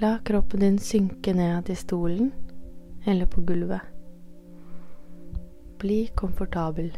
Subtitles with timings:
[0.00, 2.32] La kroppen din synke ned i stolen
[3.04, 3.80] eller på gulvet.
[5.78, 6.88] Bli komfortabel.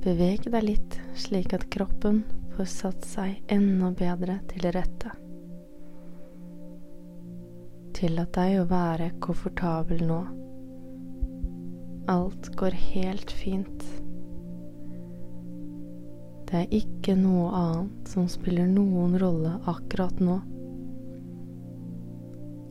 [0.00, 2.22] Beveg deg litt slik at kroppen
[2.54, 5.12] får satt seg enda bedre til rette.
[8.00, 10.22] Tillat deg å være komfortabel nå.
[12.16, 13.84] Alt går helt fint.
[16.46, 20.36] Det er ikke noe annet som spiller noen rolle akkurat nå.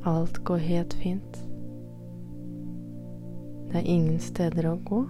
[0.08, 1.42] Alt går helt fint.
[3.68, 5.02] Det er ingen steder å gå,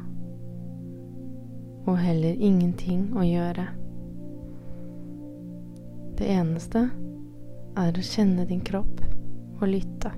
[1.86, 3.68] og heller ingenting å gjøre.
[6.18, 6.88] Det eneste
[7.78, 9.04] er å kjenne din kropp
[9.60, 10.16] og lytte.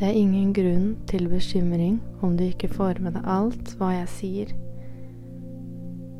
[0.00, 4.06] Det er ingen grunn til bekymring om du ikke får med deg alt hva jeg
[4.08, 4.54] sier.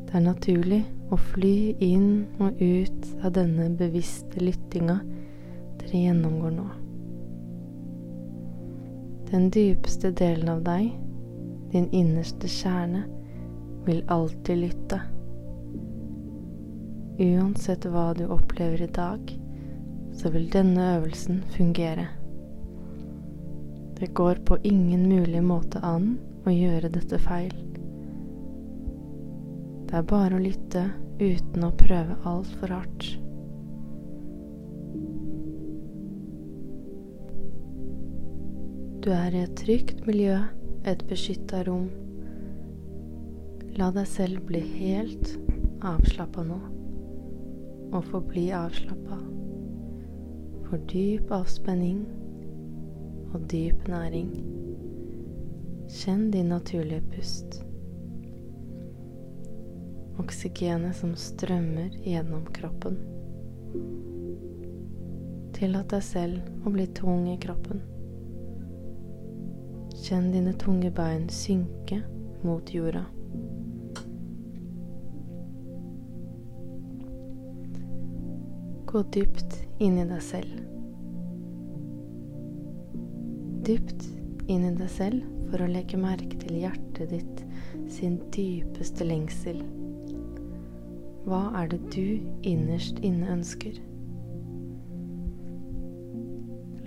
[0.05, 2.11] Det er naturlig å fly inn
[2.45, 4.99] og ut av denne bevisste lyttinga
[5.81, 6.67] dere gjennomgår nå.
[9.33, 10.93] Den dypeste delen av deg,
[11.73, 13.07] din innerste kjerne,
[13.89, 15.01] vil alltid lytte.
[17.17, 19.39] Uansett hva du opplever i dag,
[20.13, 22.11] så vil denne øvelsen fungere.
[24.01, 26.15] Det går på ingen mulig måte an
[26.49, 27.53] å gjøre dette feil.
[29.91, 30.87] Det er bare å lytte
[31.21, 33.09] uten å prøve altfor hardt.
[39.05, 40.39] Du er i et trygt miljø,
[40.89, 41.91] et beskytta rom.
[43.77, 45.35] La deg selv bli helt
[45.85, 46.57] avslappa nå,
[47.93, 49.21] og forbli avslappa.
[50.71, 52.01] For dyp avspenning
[53.35, 54.31] og dyp næring.
[55.91, 57.61] Kjenn din naturlige pust.
[60.19, 62.99] Oksygenet som strømmer gjennom kroppen.
[65.57, 67.83] Tillat deg selv å bli tung i kroppen.
[70.01, 72.01] Kjenn dine tunge bein synke
[72.47, 73.05] mot jorda.
[78.91, 80.80] Gå dypt inn i deg selv.
[83.71, 84.09] Dypt
[84.51, 87.43] inn i deg selv for å legge merke til hjertet ditt
[87.91, 89.61] sin dypeste lengsel.
[91.23, 92.19] Hva er det du
[92.51, 93.79] innerst inne ønsker?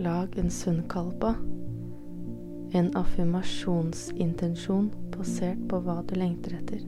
[0.03, 1.37] Lag en sunnkalpa,
[2.75, 6.83] en affirmasjonsintensjon basert på hva du lengter etter.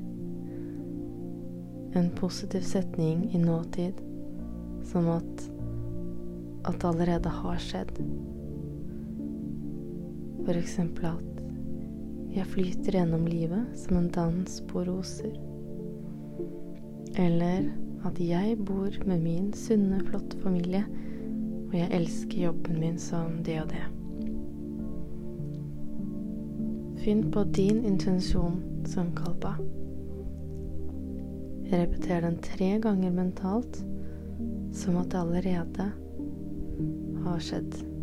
[1.96, 4.04] En positiv setning i nåtid,
[4.92, 5.52] som at
[6.66, 8.00] at det allerede har skjedd.
[10.54, 11.36] Eksempel at
[12.36, 15.34] jeg flyter gjennom livet som en dans på roser.
[17.16, 17.70] Eller
[18.06, 20.84] at jeg bor med min sunne, flotte familie,
[21.70, 23.86] og jeg elsker jobben min som det og det.
[27.06, 29.56] Finn på din intensjon som kalpa.
[31.72, 33.82] Repeter den tre ganger mentalt,
[34.76, 35.92] som at det allerede
[37.26, 37.95] har skjedd.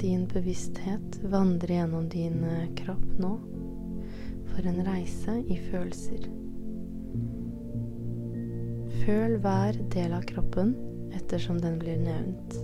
[0.00, 3.34] Din bevissthet vandre gjennom din eh, kropp nå
[4.50, 6.24] for en reise i følelser.
[9.04, 10.72] Føl hver del av kroppen
[11.16, 12.56] ettersom den blir nevnt.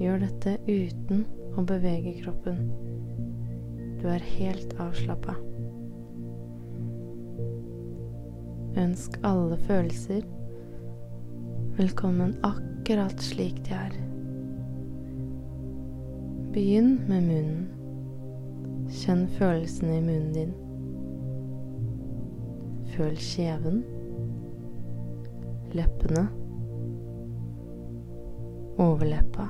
[0.00, 1.24] Gjør dette uten
[1.54, 2.64] å bevege kroppen.
[4.00, 5.36] Du er helt avslappa.
[8.80, 10.24] Ønsk alle følelser
[11.76, 14.13] velkommen akkurat slik de er.
[16.54, 17.62] Begynn med munnen.
[18.86, 20.52] Kjenn følelsene i munnen din.
[22.92, 23.80] Føl kjeven,
[25.74, 26.22] leppene,
[28.78, 29.48] overleppa,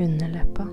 [0.00, 0.70] underleppa.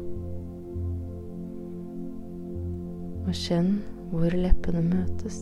[3.27, 3.81] Og kjenn
[4.13, 5.41] hvor leppene møtes.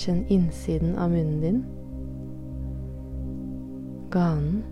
[0.00, 1.66] Kjenn innsiden av munnen din
[4.10, 4.64] ganen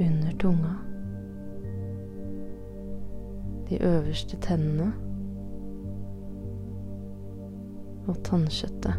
[0.00, 0.74] under tunga,
[3.68, 4.92] de øverste tennene
[8.06, 8.94] og tannkjøttet.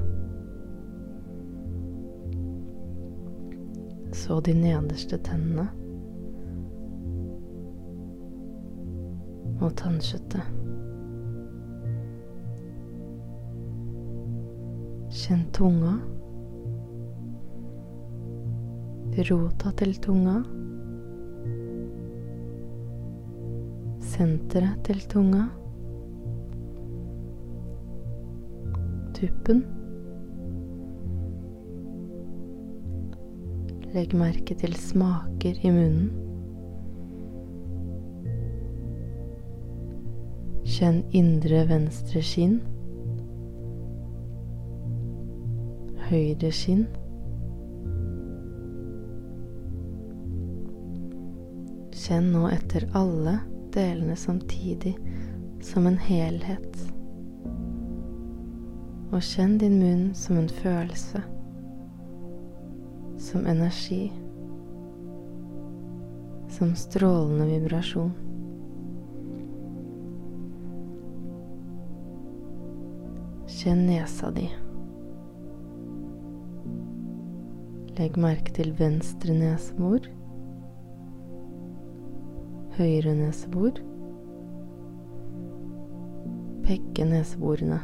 [4.13, 5.67] Så de nederste tennene.
[9.61, 10.41] Og tannkjøttet.
[15.11, 16.10] Kjenn tunga.
[19.11, 20.37] Rota til tunga.
[23.99, 25.41] Senteret til tunga.
[29.13, 29.65] Tuppen.
[33.91, 36.07] Legg merke til smaker i munnen.
[40.71, 42.61] Kjenn indre venstre skinn.
[46.07, 46.87] Høyre skinn.
[52.11, 53.37] Kjenn nå etter alle
[53.71, 54.97] delene samtidig
[55.63, 56.81] som en helhet.
[59.15, 61.23] Og kjenn din munn som en følelse
[63.15, 64.11] som energi,
[66.51, 68.11] som strålende vibrasjon.
[73.47, 74.49] Kjenn nesa di.
[77.95, 80.17] Legg merke til venstre nesebor,
[82.77, 83.79] høyre nesebor,
[86.65, 87.81] pekke neseborene.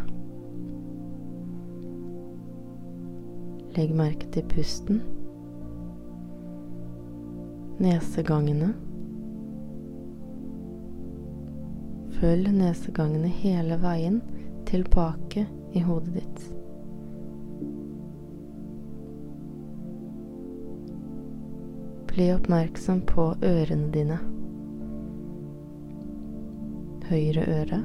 [3.77, 5.01] Legg merke til pusten
[7.83, 8.71] nesegangene.
[12.17, 14.21] Følg nesegangene hele veien
[14.69, 15.45] tilbake
[15.77, 16.47] i hodet ditt.
[22.09, 24.17] Bli oppmerksom på ørene dine.
[27.07, 27.77] Høyre øre.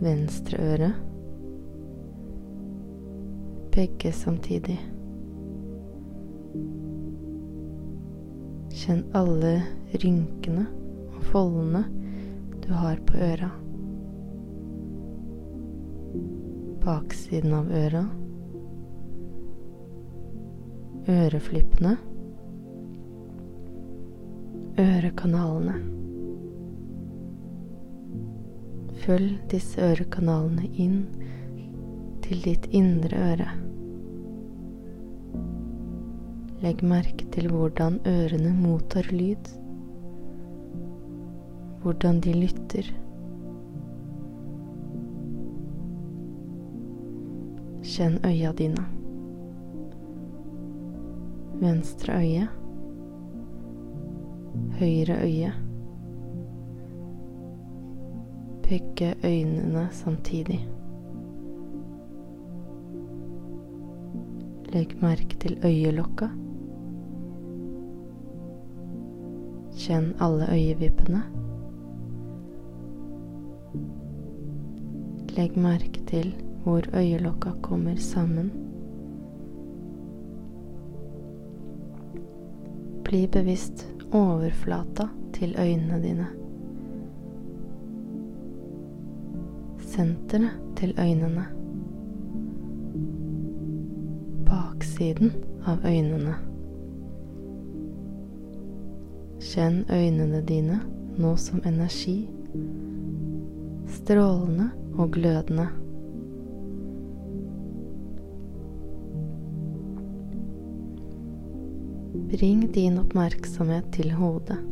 [0.00, 0.86] Venstre øre.
[3.74, 4.78] Begge samtidig.
[8.72, 9.52] Kjenn alle
[9.92, 10.64] rynkene
[11.10, 11.84] og foldene
[12.64, 13.52] du har på øra.
[16.88, 18.04] Baksiden av øra.
[21.20, 21.96] Øreflippene.
[24.80, 25.99] Ørekanalene.
[29.10, 30.98] Følg disse ørekanalene inn
[32.22, 33.46] til ditt indre øre.
[36.62, 39.48] Legg merke til hvordan ørene mottar lyd,
[41.82, 42.92] hvordan de lytter.
[47.82, 48.84] Kjenn øya dine.
[51.64, 52.46] Venstre øye.
[54.78, 55.52] Høyre øye.
[58.70, 60.68] Begge øynene samtidig.
[64.72, 66.28] Legg merke til øyelokka.
[69.74, 71.22] Kjenn alle øyevippene.
[75.36, 78.52] Legg merke til hvor øyelokka kommer sammen.
[83.04, 86.39] Bli bevisst overflata til øynene dine.
[90.00, 91.42] Senteret til øynene.
[94.46, 95.32] Baksiden
[95.68, 96.34] av øynene.
[99.44, 100.80] Kjenn øynene dine
[101.20, 102.30] nå som energi,
[103.92, 105.68] strålende og glødende.
[112.32, 114.62] Bring din oppmerksomhet til hodet,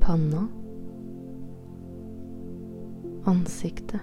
[0.00, 0.48] panna,
[3.24, 4.00] ansiktet.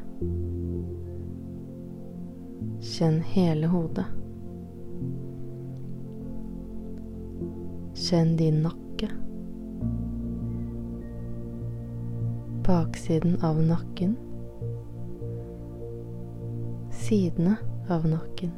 [2.81, 4.05] Kjenn hele hodet.
[7.93, 9.09] Kjenn din nakke.
[12.67, 14.15] Baksiden av nakken.
[16.91, 17.55] Sidene
[17.89, 18.51] av nakken.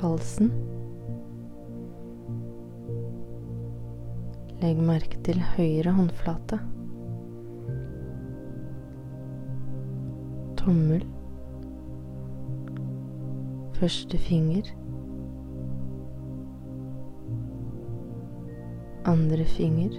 [0.00, 0.52] Halsen.
[4.62, 6.60] Legg merke til høyre håndflate.
[10.64, 11.04] Tommel.
[13.74, 14.74] Første finger.
[19.04, 19.90] andre finger,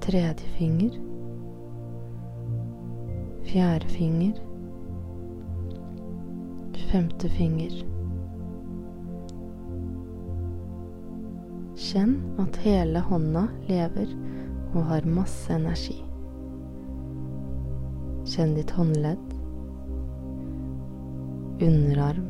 [0.00, 0.90] tredje finger,
[3.44, 4.32] fjerde finger,
[6.90, 7.72] femte finger.
[11.74, 14.12] Kjenn at hele hånda lever
[14.74, 15.96] og har masse energi.
[18.24, 19.32] Kjenn ditt håndledd,
[21.60, 22.28] underarm,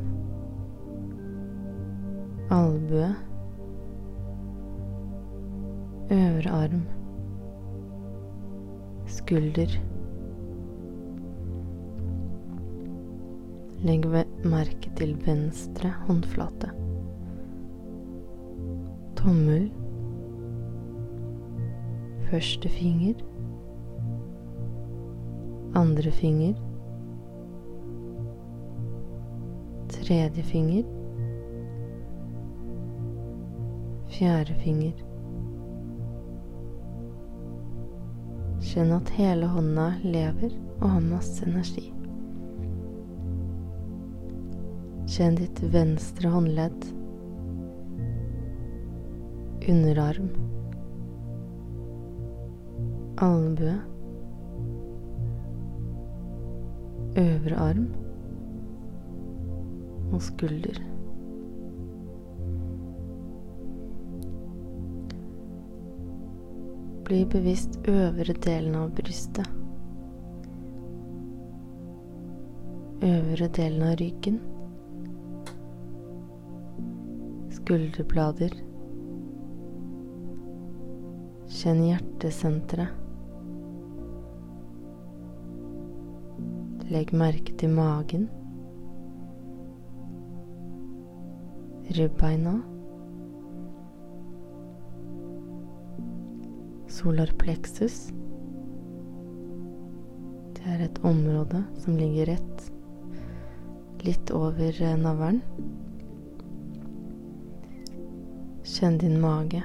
[2.51, 3.11] albue,
[6.11, 6.83] øvre arm,
[9.07, 9.77] skulder.
[13.85, 14.09] Legg
[14.45, 16.73] merke til venstre håndflate.
[19.21, 19.71] Tommel.
[22.31, 23.23] Første finger.
[25.75, 26.55] Andre finger.
[29.89, 30.85] Tredje finger.
[34.07, 35.05] Fjerde finger.
[38.65, 41.89] Kjenn at hele hånda lever og har masse energi.
[45.11, 46.87] Kjenn ditt venstre håndledd,
[49.69, 50.31] underarm,
[53.23, 53.77] albue,
[57.17, 57.87] øvre arm
[60.13, 60.81] og skulder.
[67.05, 69.47] Bli bevisst øvre delen av brystet.
[73.05, 74.41] Øvre delen av ryggen.
[77.61, 78.59] Skulderblader.
[81.55, 83.04] Kjenn hjertesenteret.
[86.93, 88.27] Legg merke til magen.
[91.97, 92.59] Ribbeina.
[96.89, 98.13] Solar plexus.
[100.55, 102.71] Det er et område som ligger rett
[104.05, 105.41] litt over eh, navlen.
[108.65, 109.63] Kjenn din mage.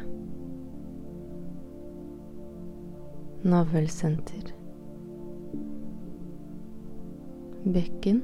[3.43, 4.58] Navlesenter.
[7.63, 8.21] Bekken.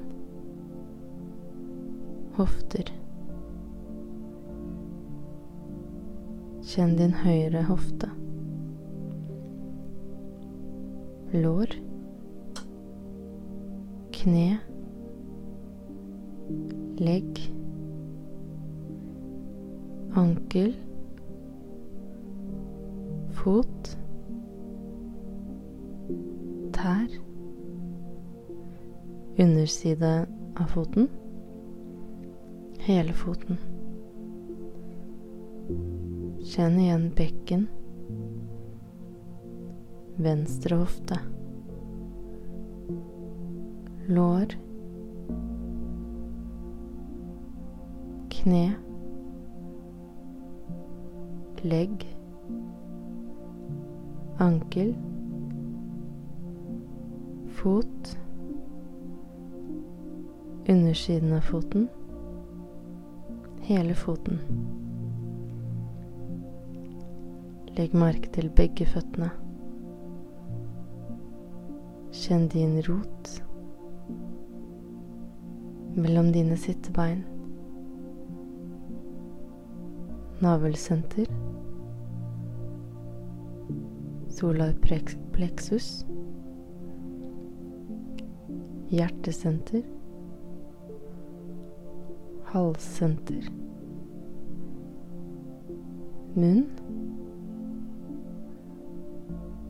[2.38, 2.88] Hofter.
[6.64, 8.08] Kjenn din høyre hofte.
[11.36, 11.76] Lår.
[14.16, 14.48] Kne.
[17.04, 17.44] Legg.
[20.16, 20.72] Ankel.
[23.36, 23.94] Fot.
[26.80, 27.25] Tær.
[29.38, 30.28] Underside
[30.60, 31.08] av foten.
[32.80, 33.58] Hele foten.
[36.46, 37.68] Kjenn igjen bekken.
[40.16, 41.20] Venstre hofte.
[44.08, 44.56] Lår.
[48.30, 48.74] Kne.
[51.62, 52.06] Legg.
[54.38, 54.96] Ankel.
[57.48, 58.18] Fot.
[60.68, 61.88] Undersiden av foten.
[63.62, 64.40] Hele foten.
[67.78, 69.28] Legg merke til begge føttene.
[72.18, 73.30] Kjenn din rot
[75.94, 77.22] mellom dine sittebein.
[80.42, 81.30] Navelsenter.
[84.34, 85.92] Solar plexus.
[88.90, 89.95] Hjertesenter.
[92.56, 93.50] Halssenter.
[96.34, 96.66] Munn.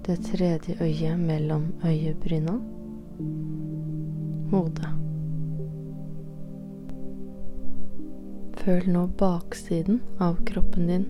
[0.05, 2.59] Det tredje øyet mellom øyebryna.
[4.51, 4.91] Hodet.
[8.53, 11.09] Føl nå baksiden av kroppen din.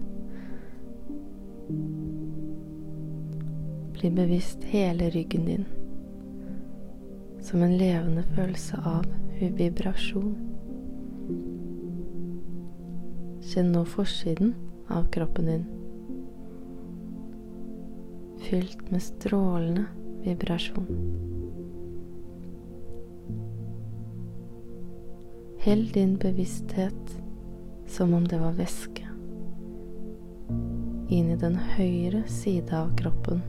[3.94, 5.66] Bli bevisst hele ryggen din
[7.42, 9.06] som en levende følelse av
[9.40, 10.55] vibrasjon.
[13.46, 14.56] Kjenn nå forsiden
[14.90, 15.66] av kroppen din,
[18.48, 19.86] fylt med strålende
[20.26, 20.88] vibrasjon.
[25.66, 27.18] Hell din bevissthet
[27.88, 29.06] som om det var væske
[31.10, 33.44] inn i den høyre side av kroppen.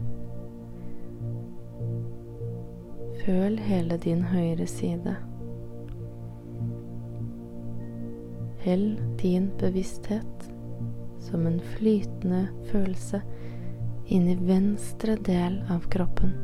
[3.25, 5.17] Føl hele din høyre side.
[8.67, 10.51] Hell din bevissthet
[11.21, 13.21] som en flytende følelse
[14.11, 16.35] inn i venstre del av kroppen.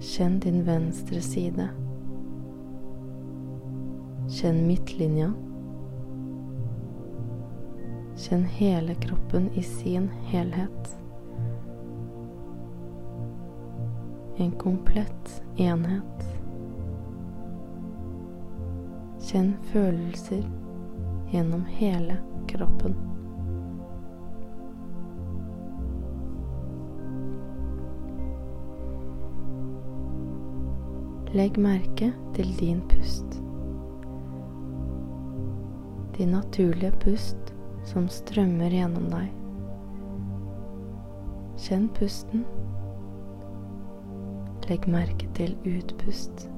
[0.00, 1.68] Kjenn din venstre side.
[4.40, 5.28] Kjenn midtlinja.
[8.16, 10.96] Kjenn hele kroppen i sin helhet.
[14.36, 16.33] en komplett enhet.
[19.34, 20.44] Kjenn følelser
[21.32, 22.14] gjennom hele
[22.46, 22.92] kroppen.
[31.34, 33.40] Legg merke til din pust.
[36.14, 37.54] Din naturlige pust
[37.90, 39.34] som strømmer gjennom deg.
[41.66, 42.46] Kjenn pusten.
[44.70, 46.53] Legg merke til utpust.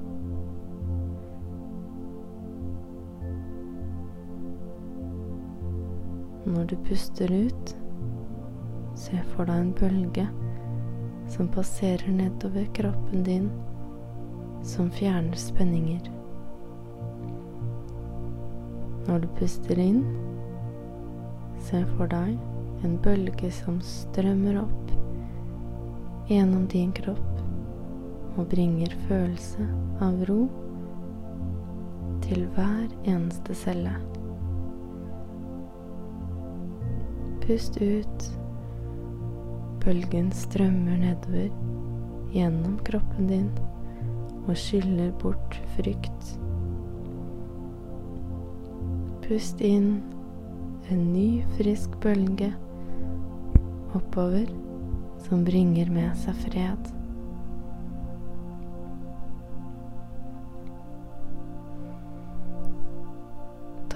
[6.47, 7.71] Når du puster ut,
[8.95, 10.23] se for deg en bølge
[11.27, 13.49] som passerer nedover kroppen din
[14.63, 16.07] som fjerner spenninger.
[19.09, 20.05] Når du puster inn,
[21.67, 22.37] se for deg
[22.87, 24.93] en bølge som strømmer opp
[26.31, 29.67] gjennom din kropp og bringer følelse
[30.05, 30.45] av ro
[32.23, 33.97] til hver eneste celle.
[37.47, 38.23] Pust ut.
[39.79, 41.47] Bølgen strømmer nedover
[42.33, 43.45] gjennom kroppen din
[44.49, 46.33] og skyller bort frykt.
[49.23, 50.01] Pust inn
[50.91, 52.49] en ny, frisk bølge
[53.95, 54.51] oppover
[55.29, 56.91] som bringer med seg fred.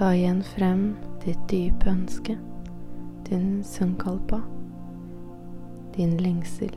[0.00, 0.88] Ta igjen frem
[1.26, 2.38] ditt dype ønske,
[3.32, 4.40] din sankalpa,
[5.94, 6.76] din lengsel.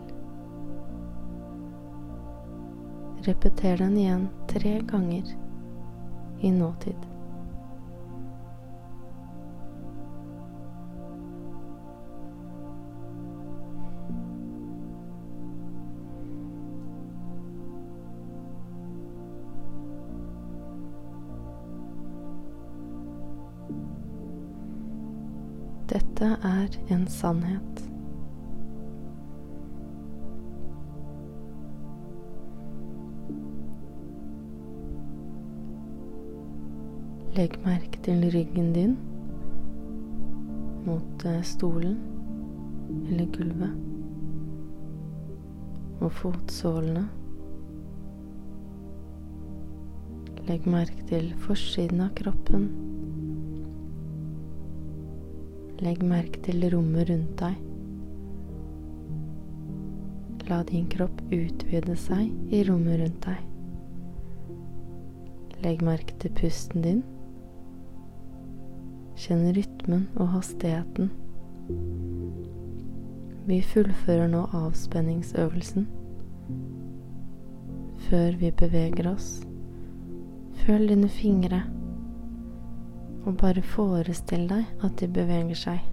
[3.21, 5.23] Repeter den igjen tre ganger
[6.39, 7.14] i nåtid.
[26.25, 27.81] Dette er en sannhet.
[37.35, 38.95] Legg merke til ryggen din
[40.87, 41.99] mot eh, stolen
[43.11, 43.77] eller gulvet.
[46.01, 47.05] Og fotsålene.
[50.49, 52.94] Legg merke til forsiden av kroppen.
[55.83, 57.55] Legg merke til rommet rundt deg.
[60.47, 63.41] La din kropp utvide seg i rommet rundt deg.
[65.65, 67.03] Legg merke til pusten din.
[69.19, 71.11] Kjenn rytmen og hastigheten.
[73.45, 75.89] Vi fullfører nå avspenningsøvelsen.
[78.07, 79.29] Før vi beveger oss,
[80.63, 81.63] føl dine fingre,
[83.25, 85.83] og bare forestill deg at de beveger seg.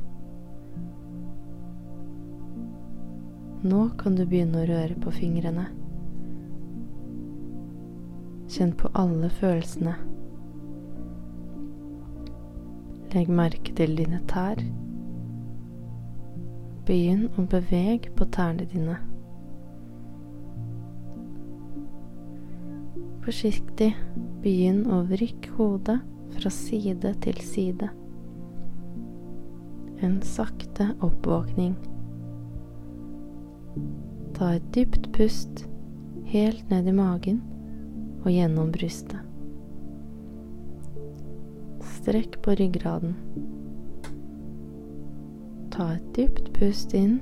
[3.63, 5.69] Nå kan du begynne å røre på fingrene.
[8.53, 9.95] Kjenn på alle følelsene.
[13.15, 14.61] Legg merke til dine tær.
[16.89, 18.99] Begynn å bevege på tærne dine.
[23.23, 23.93] Forsiktig
[24.43, 26.01] begynn å vrikke hodet
[26.37, 27.89] fra side til side.
[30.03, 31.77] En sakte oppvåkning.
[34.35, 35.67] Ta et dypt pust
[36.33, 37.43] helt ned i magen
[38.23, 39.21] og gjennom brystet.
[41.99, 43.15] Strekk på ryggraden.
[45.73, 47.21] Ta et dypt pust inn,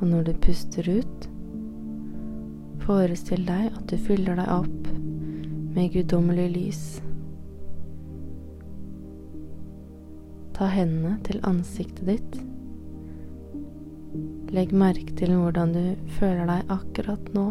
[0.00, 1.28] og når du puster ut,
[2.86, 4.90] forestill deg at du fyller deg opp
[5.76, 6.84] med guddommelig lys.
[10.60, 12.34] Ta hendene til ansiktet ditt.
[14.52, 17.44] Legg merke til hvordan du føler deg akkurat nå.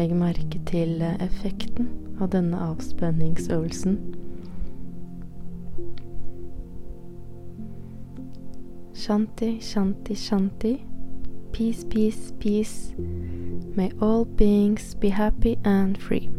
[0.00, 1.90] Legg merke til effekten
[2.24, 3.98] av denne avspenningsøvelsen.
[8.96, 10.72] Shanti, shanti, shanti.
[11.52, 12.96] Peace, peace, peace.
[13.76, 16.30] May all beings be happy and free.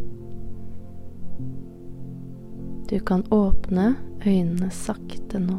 [2.90, 3.96] Du kan åpne
[4.26, 5.58] øynene sakte nå.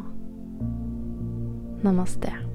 [1.82, 2.45] Namaste.